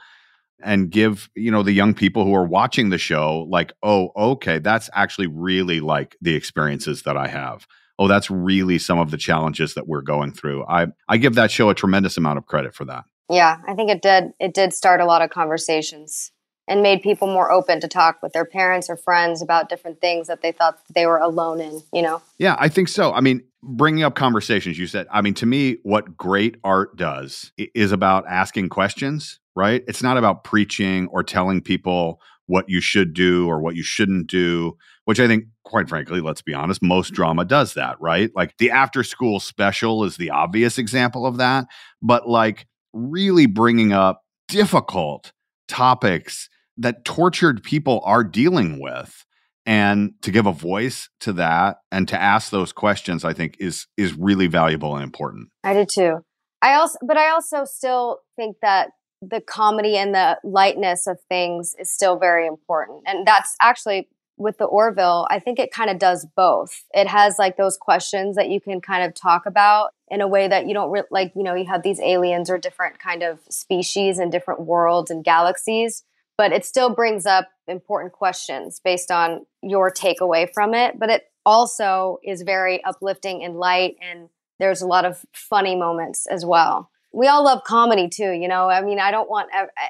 [0.63, 4.59] and give, you know, the young people who are watching the show, like, oh, okay,
[4.59, 7.67] that's actually really like the experiences that I have
[7.99, 11.51] oh that's really some of the challenges that we're going through i i give that
[11.51, 14.33] show a tremendous amount of credit for that Yeah, I think it did.
[14.39, 16.31] It did start a lot of conversations
[16.67, 20.27] and made people more open to talk with their parents or friends about different things
[20.27, 21.81] that they thought they were alone in.
[21.91, 22.21] You know.
[22.37, 25.77] yeah i think so i mean bringing up conversations you said i mean to me
[25.83, 29.83] what great art does is about asking questions right?
[29.87, 34.27] It's not about preaching or telling people what you should do or what you shouldn't
[34.27, 37.15] do which i think quite frankly let's be honest most mm-hmm.
[37.15, 38.31] drama does that right?
[38.35, 41.67] Like the after school special is the obvious example of that
[42.01, 45.31] but like really bringing up difficult
[45.67, 49.25] topics that tortured people are dealing with
[49.65, 53.87] and to give a voice to that and to ask those questions i think is
[53.97, 55.49] is really valuable and important.
[55.63, 56.17] I did too.
[56.61, 58.91] I also, but I also still think that
[59.29, 64.57] the comedy and the lightness of things is still very important, and that's actually with
[64.57, 65.27] the Orville.
[65.29, 66.83] I think it kind of does both.
[66.93, 70.47] It has like those questions that you can kind of talk about in a way
[70.47, 71.33] that you don't re- like.
[71.35, 75.23] You know, you have these aliens or different kind of species and different worlds and
[75.23, 76.03] galaxies,
[76.37, 80.99] but it still brings up important questions based on your takeaway from it.
[80.99, 84.29] But it also is very uplifting and light and
[84.59, 86.89] there's a lot of funny moments as well.
[87.13, 88.69] We all love comedy too, you know.
[88.69, 89.49] I mean, I don't want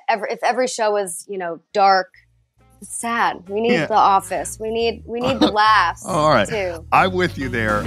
[0.09, 2.09] ever if every show was, you know, dark,
[2.81, 3.47] sad.
[3.47, 3.85] We need Yeah.
[3.85, 4.59] the office.
[4.59, 6.05] We need we need the laughs.
[6.05, 6.47] All right.
[6.47, 6.85] Too.
[6.91, 7.83] I'm with you there.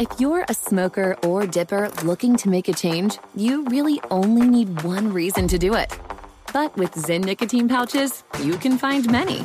[0.00, 4.82] If you're a smoker or dipper looking to make a change, you really only need
[4.82, 5.96] one reason to do it.
[6.52, 9.44] But with Zyn nicotine pouches, you can find many.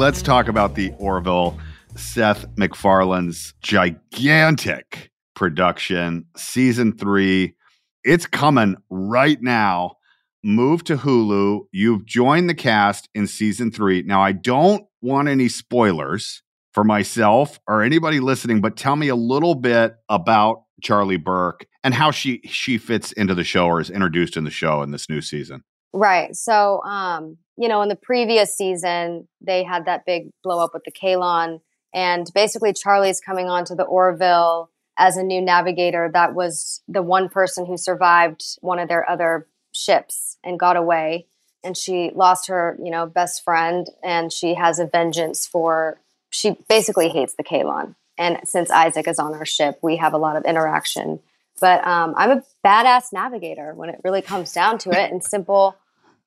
[0.00, 1.58] Let's talk about the Orville.
[1.94, 7.54] Seth MacFarlane's gigantic production, season three.
[8.02, 9.96] It's coming right now.
[10.42, 11.66] Move to Hulu.
[11.72, 14.00] You've joined the cast in season three.
[14.00, 16.42] Now, I don't want any spoilers
[16.72, 21.92] for myself or anybody listening, but tell me a little bit about Charlie Burke and
[21.92, 25.10] how she she fits into the show or is introduced in the show in this
[25.10, 25.62] new season.
[25.92, 26.34] Right.
[26.34, 30.84] So, um, you know, in the previous season, they had that big blow up with
[30.84, 31.60] the Kaylon.
[31.92, 37.28] And basically, Charlie's coming onto the Orville as a new navigator that was the one
[37.28, 41.26] person who survived one of their other ships and got away.
[41.62, 46.00] And she lost her, you know, best friend and she has a vengeance for,
[46.30, 47.94] she basically hates the Kaylon.
[48.16, 51.20] And since Isaac is on our ship, we have a lot of interaction.
[51.60, 55.76] But um, I'm a badass navigator when it really comes down to it And simple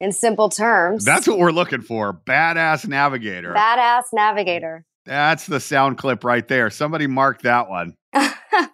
[0.03, 1.05] in simple terms.
[1.05, 2.13] That's what we're looking for.
[2.13, 3.53] Badass navigator.
[3.53, 4.85] Badass navigator.
[5.05, 6.69] That's the sound clip right there.
[6.69, 7.95] Somebody mark that one.
[8.13, 8.69] to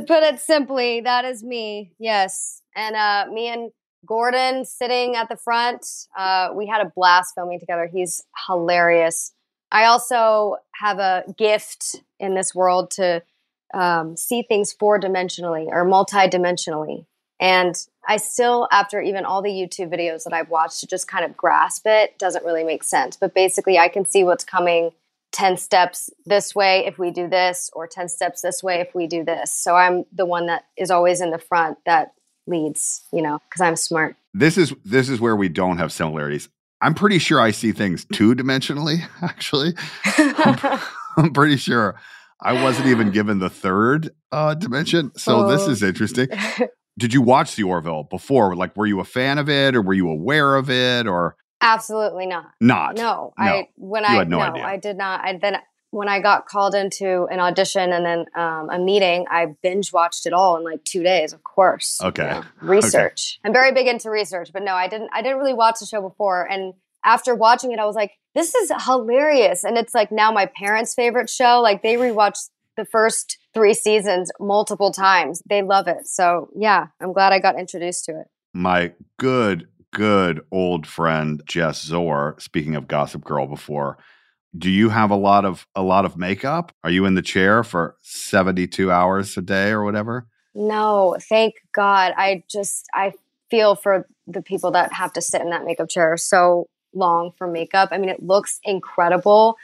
[0.00, 1.92] put it simply, that is me.
[2.00, 2.60] Yes.
[2.74, 3.70] And uh, me and
[4.04, 7.88] Gordon sitting at the front, uh, we had a blast filming together.
[7.92, 9.32] He's hilarious.
[9.70, 13.22] I also have a gift in this world to
[13.72, 17.06] um, see things four dimensionally or multi dimensionally.
[17.40, 17.74] And
[18.06, 21.36] I still, after even all the YouTube videos that I've watched to just kind of
[21.36, 23.16] grasp it, doesn't really make sense.
[23.16, 24.90] But basically, I can see what's coming
[25.32, 29.06] 10 steps this way if we do this, or 10 steps this way if we
[29.06, 29.54] do this.
[29.54, 32.12] So I'm the one that is always in the front that
[32.46, 34.16] leads, you know, because I'm smart.
[34.34, 36.48] This is this is where we don't have similarities.
[36.80, 39.74] I'm pretty sure I see things two dimensionally, actually.
[40.16, 40.80] I'm,
[41.16, 42.00] I'm, pretty sure
[42.40, 45.12] I wasn't even given the third uh, dimension.
[45.16, 45.48] So oh.
[45.48, 46.28] this is interesting.
[46.98, 48.56] Did you watch the Orville before?
[48.56, 51.36] Like, were you a fan of it or were you aware of it or?
[51.60, 52.50] Absolutely not.
[52.60, 52.96] Not.
[52.96, 53.32] No.
[53.38, 53.44] no.
[53.44, 55.24] I, when you I, no, no I did not.
[55.24, 55.56] I then,
[55.90, 60.26] when I got called into an audition and then um, a meeting, I binge watched
[60.26, 61.32] it all in like two days.
[61.32, 62.24] Of course, okay.
[62.24, 62.30] You
[62.62, 63.38] know, research.
[63.40, 63.48] Okay.
[63.48, 65.10] I'm very big into research, but no, I didn't.
[65.12, 66.74] I didn't really watch the show before, and
[67.04, 70.94] after watching it, I was like, "This is hilarious!" And it's like now my parents'
[70.94, 71.60] favorite show.
[71.62, 75.42] Like they rewatched the first three seasons multiple times.
[75.46, 76.06] They love it.
[76.06, 78.28] So yeah, I'm glad I got introduced to it.
[78.54, 82.40] My good, good old friend Jess Szohr.
[82.40, 83.98] Speaking of Gossip Girl, before
[84.56, 87.62] do you have a lot of a lot of makeup are you in the chair
[87.62, 93.12] for 72 hours a day or whatever no thank god i just i
[93.50, 97.46] feel for the people that have to sit in that makeup chair so long for
[97.46, 99.56] makeup i mean it looks incredible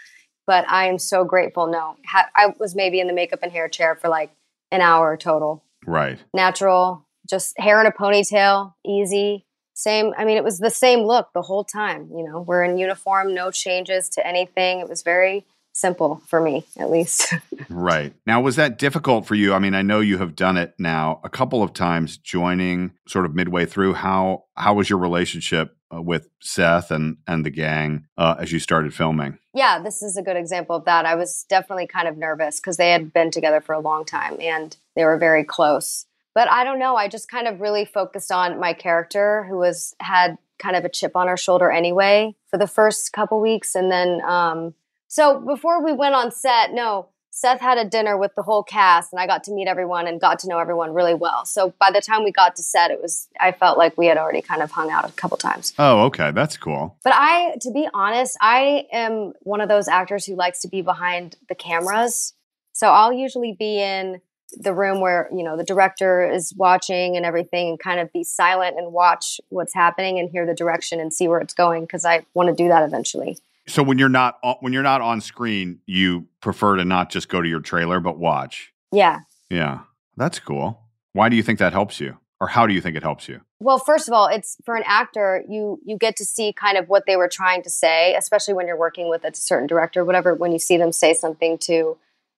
[0.46, 1.66] but i am so grateful.
[1.66, 4.30] No i was maybe in the makeup and hair chair for like
[4.70, 5.64] an hour total.
[5.86, 6.18] Right.
[6.32, 9.46] Natural just hair in a ponytail easy.
[9.74, 12.40] Same i mean it was the same look the whole time you know?
[12.40, 14.80] We're in uniform no changes to anything.
[14.80, 17.34] It was very simple for me at least.
[17.68, 18.14] Right.
[18.26, 19.52] Now was that difficult for you?
[19.54, 23.26] I mean i know you have done it now a couple of times joining sort
[23.26, 23.94] of midway through.
[23.94, 28.58] How how was your relationship uh, with seth and and the gang uh, as you
[28.58, 29.38] started filming?
[29.54, 31.06] Yeah this is a good example of that.
[31.06, 34.40] I was definitely kind of nervous because they had been together for a long time
[34.40, 36.06] and they were very close.
[36.34, 36.96] But I don't know.
[36.96, 40.88] I just kind of really focused on my character, who was had kind of a
[40.88, 44.74] chip on her shoulder anyway for the first couple weeks, and then um,
[45.14, 49.12] so before we went on set, no, Seth had a dinner with the whole cast,
[49.12, 51.44] and I got to meet everyone and got to know everyone really well.
[51.44, 54.18] So by the time we got to set, it was I felt like we had
[54.18, 55.72] already kind of hung out a couple times.
[55.78, 56.96] Oh, okay, that's cool.
[57.04, 60.82] But I, to be honest, I am one of those actors who likes to be
[60.82, 62.32] behind the cameras.
[62.72, 67.24] So I'll usually be in the room where you know the director is watching and
[67.24, 71.14] everything and kind of be silent and watch what's happening and hear the direction and
[71.14, 73.36] see where it's going because i want to do that eventually
[73.66, 77.40] so when you're not when you're not on screen you prefer to not just go
[77.40, 79.80] to your trailer but watch yeah yeah
[80.16, 80.80] that's cool
[81.12, 83.40] why do you think that helps you or how do you think it helps you
[83.60, 86.88] well first of all it's for an actor you you get to see kind of
[86.88, 90.34] what they were trying to say especially when you're working with a certain director whatever
[90.34, 91.96] when you see them say something to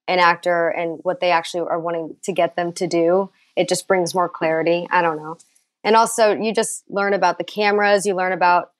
[0.08, 3.30] an actor and what they actually are wanting to get them to do.
[3.56, 4.86] It just brings more clarity.
[4.90, 5.38] I don't know.
[5.82, 8.06] And also, you just learn about the cameras.
[8.06, 8.72] You learn about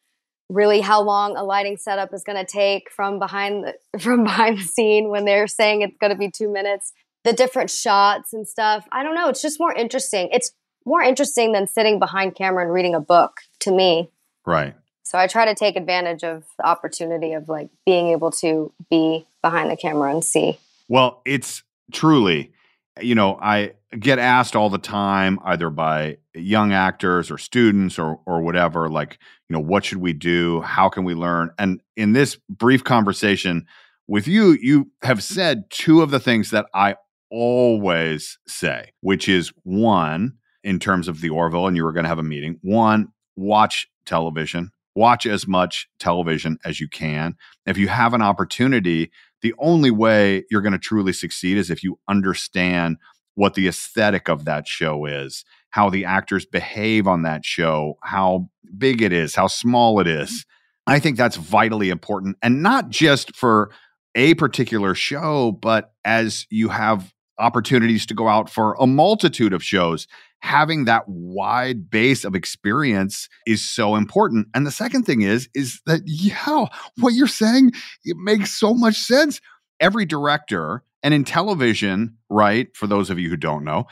[0.49, 4.59] really how long a lighting setup is going to take from behind the from behind
[4.59, 6.93] the scene when they're saying it's going to be two minutes.
[7.25, 8.87] The different shots and stuff.
[8.93, 9.29] I don't know.
[9.29, 10.29] It's just more interesting.
[10.33, 10.53] It's
[10.85, 14.11] more interesting than sitting behind camera and reading a book to me.
[14.47, 14.75] Right.
[15.03, 19.27] So I try to take advantage of the opportunity of like being able to be
[19.43, 20.59] behind the camera and see.
[20.89, 22.53] Well, it's truly,
[23.01, 28.21] you know, I get asked all the time, either by young actors or students or
[28.27, 29.19] or whatever, like,
[29.49, 30.61] you know, what should we do?
[30.63, 31.51] How can we learn?
[31.59, 33.67] And in this brief conversation
[34.09, 36.97] with you, you have said two of the things that I
[37.31, 42.09] always say, which is one, in terms of the Orville, and you were going to
[42.09, 47.37] have a meeting, one, watch television, watch as much television as you can.
[47.67, 49.11] If you have an opportunity
[49.43, 52.97] the only way you're going to truly succeed is if you understand
[53.35, 58.49] what the aesthetic of that show is, how the actors behave on that show, how
[58.79, 60.31] big it is, how small it is.
[60.31, 60.93] Mm-hmm.
[60.93, 62.37] I think that's vitally important.
[62.43, 63.71] And not just for
[64.15, 69.63] a particular show, but as you have opportunities to go out for a multitude of
[69.63, 70.07] shows,
[70.41, 74.49] having that wide base of experience is so important.
[74.55, 76.67] And the second thing is, is that, yeah,
[76.99, 77.73] what you're saying,
[78.05, 79.41] it makes so much sense.
[79.81, 83.87] Every director, and in television, right, for those of you who don't know,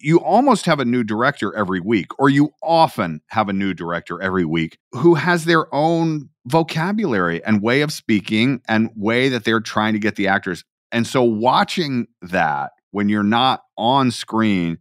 [0.00, 4.22] you almost have a new director every week, or you often have a new director
[4.22, 9.60] every week who has their own vocabulary and way of speaking and way that they're
[9.60, 10.64] trying to get the actors.
[10.92, 14.78] And so watching that when you're not on screen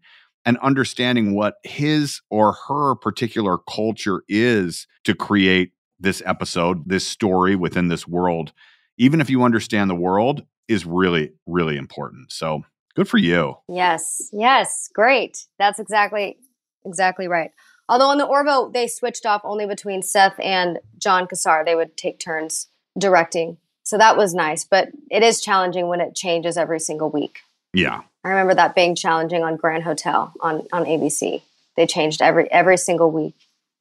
[0.48, 7.54] and understanding what his or her particular culture is to create this episode, this story
[7.56, 8.54] within this world,
[8.98, 12.32] even if you understand the world, is really, really important.
[12.32, 12.64] So
[12.96, 13.58] good for you.
[13.68, 14.30] Yes.
[14.32, 14.90] Yes.
[14.94, 15.38] Great.
[15.60, 16.38] That's exactly
[16.86, 17.52] exactly right.
[17.90, 21.64] Although on the Orville, they switched off only between Seth and Jon Cassar.
[21.66, 22.68] They would take turns
[22.98, 23.58] directing.
[23.84, 27.40] So that was nice, but it is challenging when it changes every single week.
[27.74, 28.02] Yeah.
[28.28, 31.42] I remember that being challenging on Grand Hotel on, on ABC.
[31.78, 33.36] They changed every every single week.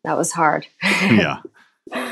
[0.04, 0.68] That was hard.
[0.82, 1.40] yeah.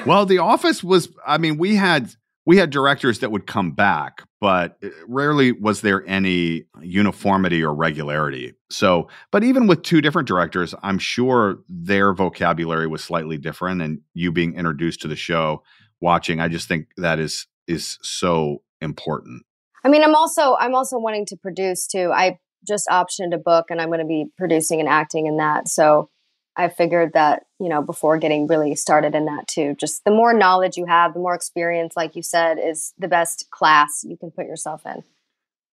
[0.05, 1.11] Well, The Office was.
[1.25, 2.13] I mean, we had
[2.45, 7.73] we had directors that would come back, but uh, rarely was there any uniformity or
[7.73, 8.55] regularity.
[8.69, 13.81] So, but even with two different directors, I'm sure their vocabulary was slightly different.
[13.81, 15.63] And you being introduced to the show,
[16.01, 19.45] watching, I just think that is is so important.
[19.85, 22.11] I mean, I'm also I'm also wanting to produce too.
[22.13, 25.69] I just optioned a book, and I'm going to be producing and acting in that.
[25.69, 26.09] So
[26.57, 30.33] I figured that, you know, before getting really started in that too, just the more
[30.33, 34.31] knowledge you have, the more experience, like you said, is the best class you can
[34.31, 35.03] put yourself in.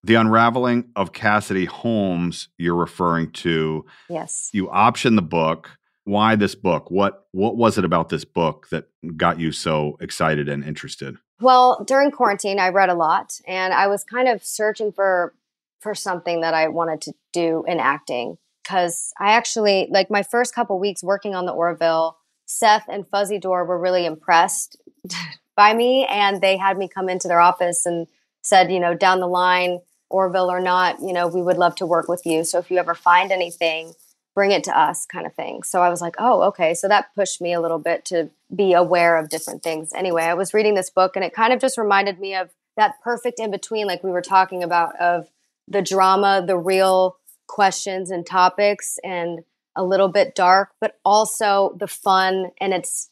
[0.03, 3.85] The unraveling of Cassidy Holmes, you're referring to.
[4.09, 4.49] Yes.
[4.51, 5.69] You optioned the book.
[6.05, 6.89] Why this book?
[6.89, 8.85] What what was it about this book that
[9.15, 11.17] got you so excited and interested?
[11.41, 15.33] Well, during quarantine, I read a lot and I was kind of searching for
[15.79, 20.53] for something that I wanted to do in acting because I actually like my first
[20.53, 22.17] couple weeks working on the Orville.
[22.45, 24.75] Seth and Fuzzy Door were really impressed
[25.55, 28.07] by me, and they had me come into their office and
[28.43, 29.79] said, you know, down the line,
[30.09, 32.43] Orville or not, you know, we would love to work with you.
[32.43, 33.93] So if you ever find anything,
[34.41, 35.61] bring it to us, kind of thing.
[35.61, 36.73] So I was like, oh, okay.
[36.73, 39.93] So that pushed me a little bit to be aware of different things.
[39.93, 42.95] Anyway, I was reading this book, and it kind of just reminded me of that
[43.03, 45.29] perfect in between, like we were talking about, of
[45.67, 49.43] the drama, the real questions and topics and
[49.75, 53.11] a little bit dark, but also the fun and it's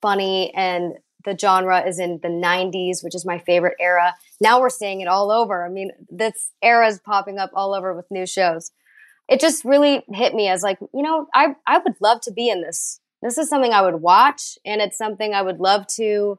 [0.00, 4.14] funny and the genre is in the 90s, which is my favorite era.
[4.40, 5.66] Now we're seeing it all over.
[5.66, 8.70] I mean, this era is popping up all over with new shows.
[9.28, 12.48] It just really hit me as like, you know, I I would love to be
[12.48, 13.00] in this.
[13.22, 16.38] This is something I would watch and it's something I would love to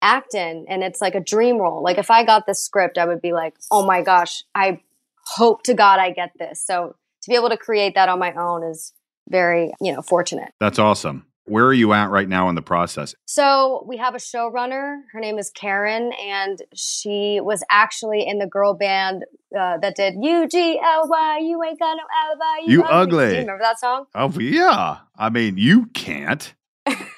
[0.00, 1.82] act in and it's like a dream role.
[1.82, 4.80] Like if I got this script, I would be like, "Oh my gosh, I
[5.36, 6.64] hope to God I get this.
[6.64, 8.92] So to be able to create that on my own is
[9.28, 10.52] very, you know, fortunate.
[10.60, 11.26] That's awesome.
[11.48, 13.14] Where are you at right now in the process?
[13.26, 15.00] So we have a showrunner.
[15.12, 19.24] Her name is Karen, and she was actually in the girl band
[19.58, 21.38] uh, that did U G L Y.
[21.42, 22.66] You ain't got no alibi.
[22.66, 22.94] You, you ugly.
[22.94, 23.26] ugly.
[23.26, 24.06] Do you remember that song?
[24.14, 24.98] Oh yeah.
[25.16, 26.54] I mean, you can't.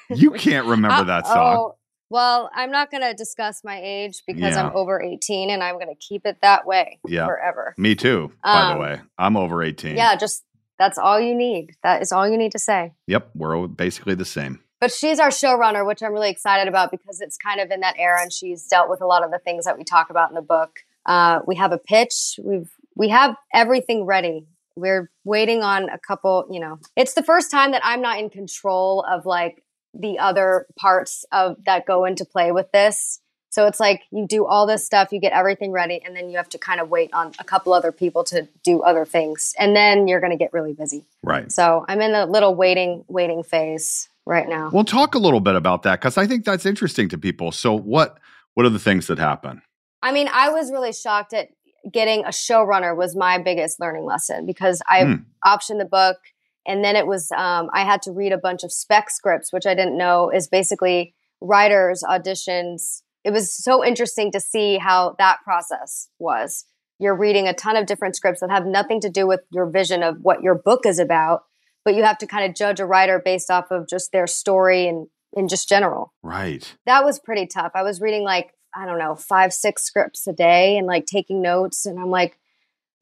[0.09, 1.57] You can't remember that song.
[1.57, 1.75] Oh,
[2.11, 4.67] well, I'm not going to discuss my age because yeah.
[4.67, 7.25] I'm over 18 and I'm going to keep it that way yeah.
[7.25, 7.73] forever.
[7.77, 9.01] Me too, by um, the way.
[9.17, 9.95] I'm over 18.
[9.95, 10.43] Yeah, just
[10.81, 11.75] that's all you need.
[11.83, 12.93] That is all you need to say.
[13.05, 14.61] Yep, we're basically the same.
[14.79, 17.99] But she's our showrunner, which I'm really excited about because it's kind of in that
[17.99, 20.35] era and she's dealt with a lot of the things that we talk about in
[20.35, 20.79] the book.
[21.05, 22.39] Uh, we have a pitch.
[22.43, 24.47] We've we have everything ready.
[24.75, 26.79] We're waiting on a couple, you know.
[26.95, 29.63] It's the first time that I'm not in control of like
[29.93, 33.20] the other parts of that go into play with this.
[33.51, 36.37] So it's like you do all this stuff, you get everything ready, and then you
[36.37, 39.75] have to kind of wait on a couple other people to do other things, and
[39.75, 41.05] then you're going to get really busy.
[41.21, 41.51] Right.
[41.51, 44.69] So I'm in the little waiting waiting phase right now.
[44.71, 47.51] We'll talk a little bit about that because I think that's interesting to people.
[47.51, 48.17] So what
[48.53, 49.61] what are the things that happen?
[50.01, 51.49] I mean, I was really shocked at
[51.91, 55.25] getting a showrunner was my biggest learning lesson because I mm.
[55.45, 56.17] optioned the book
[56.65, 59.65] and then it was um, i had to read a bunch of spec scripts which
[59.65, 65.37] i didn't know is basically writers auditions it was so interesting to see how that
[65.43, 66.65] process was
[66.99, 70.03] you're reading a ton of different scripts that have nothing to do with your vision
[70.03, 71.43] of what your book is about
[71.83, 74.87] but you have to kind of judge a writer based off of just their story
[74.87, 78.99] and in just general right that was pretty tough i was reading like i don't
[78.99, 82.37] know five six scripts a day and like taking notes and i'm like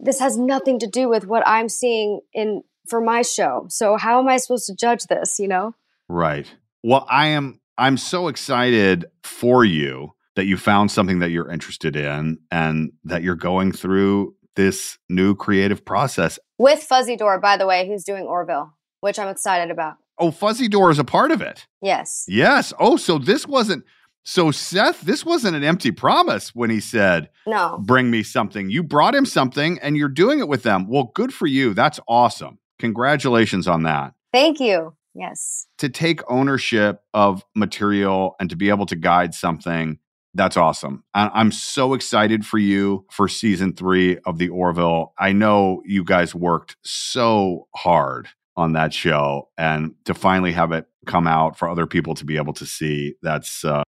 [0.01, 3.67] this has nothing to do with what i'm seeing in for my show.
[3.69, 5.75] So how am I supposed to judge this, you know?
[6.09, 6.51] Right.
[6.83, 11.95] Well, I am I'm so excited for you that you found something that you're interested
[11.95, 16.37] in and that you're going through this new creative process.
[16.57, 19.95] With Fuzzy Door, by the way, who's doing Orville, which I'm excited about.
[20.17, 21.65] Oh, Fuzzy Door is a part of it.
[21.81, 22.25] Yes.
[22.27, 22.73] Yes.
[22.79, 23.85] Oh, so this wasn't
[24.25, 28.83] so Seth, this wasn't an empty promise when he said, "No, bring me something." You
[28.83, 30.87] brought him something and you're doing it with them.
[30.87, 31.73] Well, good for you.
[31.73, 32.59] That's awesome.
[32.79, 34.13] Congratulations on that.
[34.31, 34.93] Thank you.
[35.13, 35.67] Yes.
[35.79, 39.99] To take ownership of material and to be able to guide something,
[40.35, 41.03] that's awesome.
[41.13, 45.13] I'm so excited for you for season three of The Orville.
[45.17, 50.85] I know you guys worked so hard on that show, and to finally have it
[51.07, 53.65] come out for other people to be able to see, that's.
[53.65, 53.83] Uh,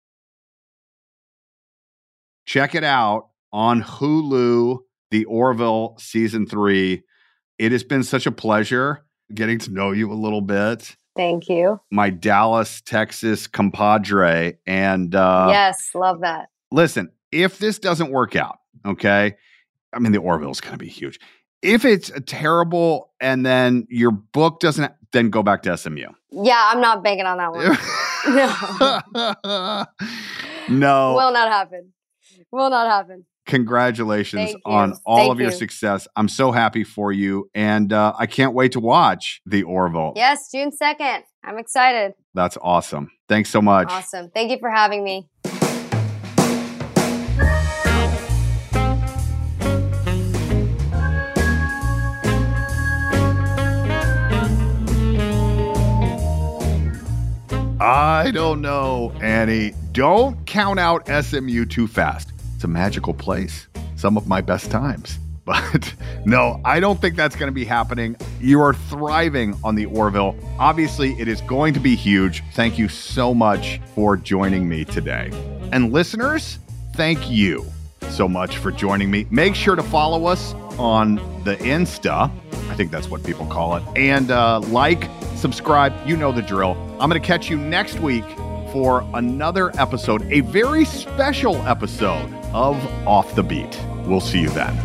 [2.46, 4.78] check it out on Hulu,
[5.10, 7.02] The Orville season three.
[7.58, 9.04] It has been such a pleasure
[9.34, 10.96] getting to know you a little bit.
[11.16, 11.80] Thank you.
[11.90, 14.58] My Dallas, Texas compadre.
[14.66, 16.48] And uh, yes, love that.
[16.70, 19.36] Listen, if this doesn't work out, okay,
[19.92, 21.18] I mean, the Orville is going to be huge.
[21.62, 26.06] If it's a terrible and then your book doesn't, then go back to SMU.
[26.30, 27.76] Yeah, I'm not banking on that one.
[30.68, 30.76] no.
[30.78, 31.14] no.
[31.14, 31.92] Will not happen.
[32.52, 33.26] Will not happen.
[33.50, 35.56] Congratulations on all Thank of your you.
[35.56, 36.06] success.
[36.14, 37.50] I'm so happy for you.
[37.54, 40.12] And uh, I can't wait to watch The Orville.
[40.14, 41.22] Yes, June 2nd.
[41.42, 42.12] I'm excited.
[42.32, 43.10] That's awesome.
[43.28, 43.90] Thanks so much.
[43.90, 44.30] Awesome.
[44.30, 45.28] Thank you for having me.
[57.82, 59.72] I don't know, Annie.
[59.92, 62.30] Don't count out SMU too fast.
[62.60, 63.68] It's a magical place.
[63.96, 65.18] Some of my best times.
[65.46, 65.94] But
[66.26, 68.14] no, I don't think that's going to be happening.
[68.38, 70.36] You are thriving on the Orville.
[70.58, 72.44] Obviously, it is going to be huge.
[72.52, 75.30] Thank you so much for joining me today.
[75.72, 76.58] And listeners,
[76.92, 77.64] thank you
[78.10, 79.26] so much for joining me.
[79.30, 82.30] Make sure to follow us on the Insta.
[82.68, 83.82] I think that's what people call it.
[83.96, 85.94] And uh, like, subscribe.
[86.06, 86.76] You know the drill.
[87.00, 88.26] I'm going to catch you next week
[88.72, 92.76] for another episode, a very special episode of
[93.06, 93.80] Off the Beat.
[94.06, 94.76] We'll see you then.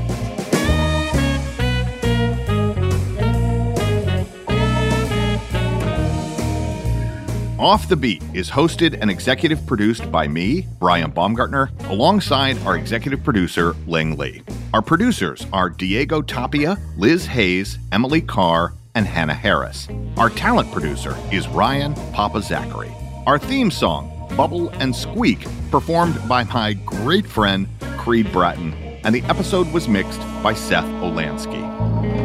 [7.58, 13.24] Off the Beat is hosted and executive produced by me, Brian Baumgartner, alongside our executive
[13.24, 14.44] producer, Ling Lee.
[14.74, 19.88] Our producers are Diego Tapia, Liz Hayes, Emily Carr, and Hannah Harris.
[20.18, 22.92] Our talent producer is Ryan Papa Zachary.
[23.26, 27.68] Our theme song, Bubble and Squeak, performed by my great friend,
[27.98, 28.74] Creed Bratton,
[29.04, 32.25] and the episode was mixed by Seth Olansky.